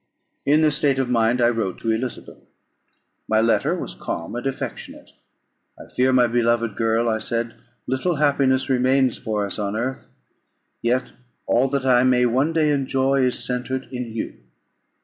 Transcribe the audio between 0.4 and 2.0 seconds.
In this state of mind I wrote to